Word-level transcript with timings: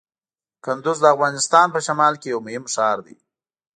کندز 0.65 0.97
د 1.01 1.05
افغانستان 1.15 1.67
په 1.75 1.79
شمال 1.87 2.13
کې 2.21 2.27
یو 2.33 2.39
مهم 2.45 2.65
ښار 2.73 2.97
دی. 3.05 3.15